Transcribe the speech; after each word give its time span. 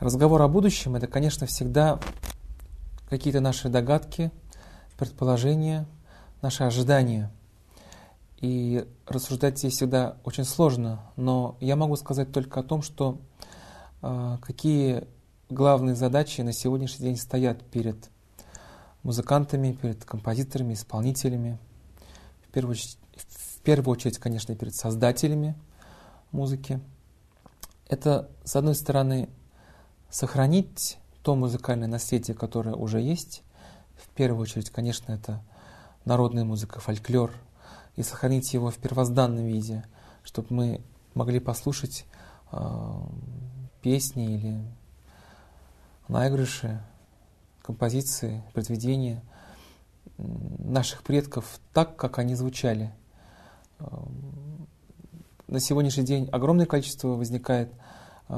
Разговор 0.00 0.40
о 0.42 0.46
будущем– 0.46 0.94
это, 0.96 1.08
конечно, 1.08 1.48
всегда 1.48 1.98
какие-то 3.10 3.40
наши 3.40 3.68
догадки, 3.68 4.30
предположения, 4.96 5.86
наши 6.40 6.62
ожидания. 6.62 7.32
И 8.40 8.86
рассуждать 9.08 9.58
здесь 9.58 9.72
всегда 9.72 10.18
очень 10.22 10.44
сложно, 10.44 11.00
но 11.16 11.56
я 11.58 11.74
могу 11.74 11.96
сказать 11.96 12.30
только 12.30 12.60
о 12.60 12.62
том, 12.62 12.82
что 12.82 13.18
э, 14.00 14.38
какие 14.40 15.02
главные 15.50 15.96
задачи 15.96 16.42
на 16.42 16.52
сегодняшний 16.52 17.06
день 17.06 17.16
стоят 17.16 17.64
перед 17.64 17.96
музыкантами, 19.02 19.72
перед 19.72 20.04
композиторами, 20.04 20.74
исполнителями. 20.74 21.58
В 22.46 22.52
первую, 22.52 22.76
в 22.76 23.60
первую 23.64 23.94
очередь, 23.94 24.18
конечно, 24.18 24.54
перед 24.54 24.76
создателями 24.76 25.56
музыки. 26.30 26.78
Это, 27.88 28.30
с 28.44 28.54
одной 28.54 28.76
стороны, 28.76 29.28
сохранить 30.10 30.98
то 31.22 31.34
музыкальное 31.34 31.88
наследие, 31.88 32.36
которое 32.36 32.74
уже 32.74 33.00
есть. 33.00 33.42
В 33.96 34.08
первую 34.10 34.42
очередь, 34.42 34.70
конечно, 34.70 35.12
это 35.12 35.42
народная 36.04 36.44
музыка, 36.44 36.80
фольклор, 36.80 37.32
и 37.96 38.02
сохранить 38.02 38.54
его 38.54 38.70
в 38.70 38.76
первозданном 38.76 39.44
виде, 39.44 39.84
чтобы 40.22 40.48
мы 40.50 40.80
могли 41.14 41.40
послушать 41.40 42.06
э, 42.52 43.00
песни 43.82 44.34
или 44.36 44.64
наигрыши, 46.06 46.80
композиции, 47.62 48.42
произведения 48.54 49.22
наших 50.16 51.02
предков 51.02 51.60
так, 51.72 51.96
как 51.96 52.18
они 52.18 52.34
звучали. 52.34 52.92
На 55.46 55.60
сегодняшний 55.60 56.04
день 56.04 56.28
огромное 56.32 56.66
количество 56.66 57.08
возникает 57.08 57.70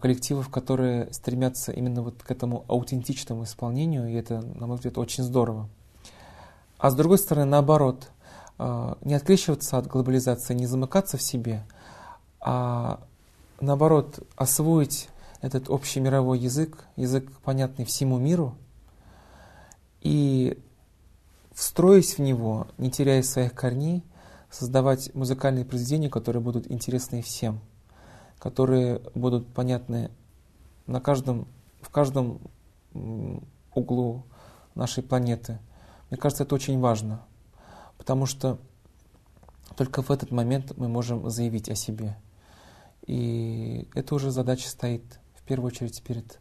коллективов, 0.00 0.48
которые 0.48 1.12
стремятся 1.12 1.72
именно 1.72 2.02
вот 2.02 2.22
к 2.22 2.30
этому 2.30 2.64
аутентичному 2.68 3.44
исполнению, 3.44 4.08
и 4.08 4.14
это, 4.14 4.40
на 4.40 4.66
мой 4.66 4.76
взгляд, 4.76 4.98
очень 4.98 5.24
здорово. 5.24 5.68
А 6.78 6.90
с 6.90 6.94
другой 6.94 7.18
стороны, 7.18 7.46
наоборот, 7.46 8.10
э, 8.58 8.94
не 9.02 9.14
открещиваться 9.14 9.78
от 9.78 9.86
глобализации, 9.86 10.54
не 10.54 10.66
замыкаться 10.66 11.16
в 11.16 11.22
себе, 11.22 11.64
а 12.40 13.00
наоборот, 13.60 14.20
освоить 14.36 15.08
этот 15.40 15.70
общий 15.70 16.00
мировой 16.00 16.38
язык, 16.38 16.84
язык, 16.96 17.30
понятный 17.42 17.84
всему 17.84 18.18
миру, 18.18 18.54
и 20.00 20.58
встроить 21.52 22.18
в 22.18 22.20
него, 22.20 22.66
не 22.78 22.90
теряя 22.90 23.22
своих 23.22 23.54
корней, 23.54 24.04
создавать 24.50 25.14
музыкальные 25.14 25.64
произведения, 25.64 26.10
которые 26.10 26.42
будут 26.42 26.70
интересны 26.70 27.22
всем, 27.22 27.60
которые 28.42 28.98
будут 29.14 29.46
понятны 29.54 30.10
на 30.88 31.00
каждом, 31.00 31.46
в 31.80 31.90
каждом 31.90 32.40
углу 33.72 34.24
нашей 34.74 35.04
планеты. 35.04 35.60
Мне 36.10 36.18
кажется, 36.18 36.42
это 36.42 36.56
очень 36.56 36.80
важно, 36.80 37.24
потому 37.98 38.26
что 38.26 38.58
только 39.76 40.02
в 40.02 40.10
этот 40.10 40.32
момент 40.32 40.76
мы 40.76 40.88
можем 40.88 41.30
заявить 41.30 41.68
о 41.68 41.76
себе. 41.76 42.16
И 43.06 43.88
это 43.94 44.16
уже 44.16 44.32
задача 44.32 44.68
стоит 44.68 45.20
в 45.36 45.44
первую 45.44 45.68
очередь 45.68 46.02
перед, 46.02 46.40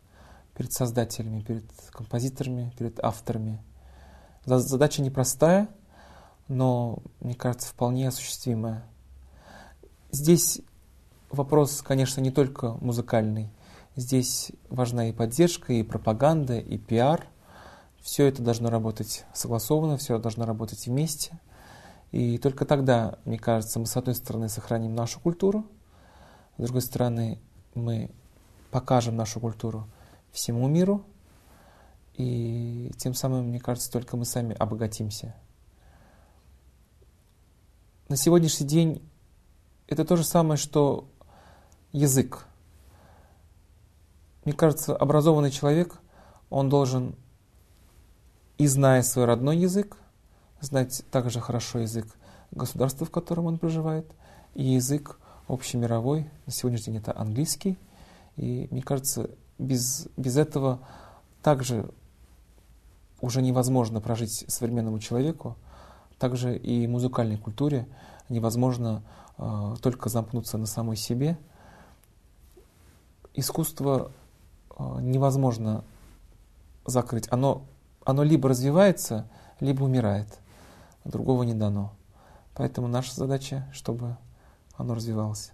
перед 0.57 0.73
создателями, 0.73 1.41
перед 1.41 1.71
композиторами, 1.91 2.73
перед 2.79 2.99
авторами. 2.99 3.63
Задача 4.43 5.03
непростая, 5.03 5.69
но, 6.47 6.97
мне 7.19 7.35
кажется, 7.35 7.69
вполне 7.69 8.07
осуществимая. 8.07 8.87
Здесь 10.09 10.63
вопрос, 11.31 11.81
конечно, 11.81 12.21
не 12.21 12.31
только 12.31 12.77
музыкальный. 12.81 13.49
Здесь 13.95 14.51
важна 14.69 15.09
и 15.09 15.13
поддержка, 15.13 15.73
и 15.73 15.83
пропаганда, 15.83 16.57
и 16.57 16.77
пиар. 16.77 17.27
Все 18.01 18.25
это 18.25 18.41
должно 18.41 18.69
работать 18.69 19.25
согласованно, 19.33 19.97
все 19.97 20.17
должно 20.17 20.45
работать 20.45 20.87
вместе. 20.87 21.39
И 22.11 22.37
только 22.37 22.65
тогда, 22.65 23.19
мне 23.25 23.37
кажется, 23.37 23.79
мы 23.79 23.85
с 23.85 23.95
одной 23.95 24.15
стороны 24.15 24.49
сохраним 24.49 24.95
нашу 24.95 25.19
культуру, 25.19 25.65
с 26.57 26.61
другой 26.61 26.81
стороны 26.81 27.39
мы 27.73 28.11
покажем 28.69 29.15
нашу 29.15 29.39
культуру 29.39 29.87
всему 30.31 30.67
миру, 30.67 31.05
и 32.15 32.91
тем 32.97 33.13
самым, 33.13 33.47
мне 33.47 33.59
кажется, 33.59 33.91
только 33.91 34.17
мы 34.17 34.25
сами 34.25 34.55
обогатимся. 34.55 35.35
На 38.09 38.17
сегодняшний 38.17 38.67
день 38.67 39.01
это 39.87 40.03
то 40.03 40.17
же 40.17 40.23
самое, 40.23 40.57
что 40.57 41.09
язык. 41.91 42.45
Мне 44.45 44.53
кажется, 44.53 44.95
образованный 44.95 45.51
человек, 45.51 45.97
он 46.49 46.69
должен, 46.69 47.15
и 48.57 48.67
зная 48.67 49.03
свой 49.03 49.25
родной 49.25 49.57
язык, 49.57 49.97
знать 50.59 51.03
также 51.11 51.39
хорошо 51.39 51.79
язык 51.79 52.07
государства, 52.51 53.05
в 53.05 53.11
котором 53.11 53.45
он 53.45 53.57
проживает, 53.57 54.05
и 54.55 54.63
язык 54.63 55.19
общемировой, 55.47 56.29
на 56.45 56.51
сегодняшний 56.51 56.93
день 56.93 57.01
это 57.01 57.17
английский– 57.17 57.77
и 58.37 58.67
мне 58.71 58.81
кажется, 58.81 59.29
без, 59.57 60.07
без 60.17 60.37
этого 60.37 60.79
также 61.41 61.89
уже 63.19 63.41
невозможно 63.41 64.01
прожить 64.01 64.45
современному 64.47 64.99
человеку, 64.99 65.57
также 66.17 66.57
и 66.57 66.87
музыкальной 66.87 67.37
культуре 67.37 67.87
невозможно 68.29 69.03
э, 69.37 69.75
только 69.81 70.09
замкнуться 70.09 70.57
на 70.57 70.65
самой 70.65 70.95
себе 70.95 71.37
искусство 73.41 74.11
а, 74.69 74.99
невозможно 75.01 75.83
закрыть. 76.85 77.27
Оно, 77.29 77.63
оно 78.05 78.23
либо 78.23 78.49
развивается, 78.49 79.27
либо 79.59 79.83
умирает. 79.83 80.39
Другого 81.03 81.43
не 81.43 81.53
дано. 81.53 81.93
Поэтому 82.55 82.87
наша 82.87 83.13
задача, 83.13 83.67
чтобы 83.73 84.17
оно 84.75 84.93
развивалось. 84.95 85.51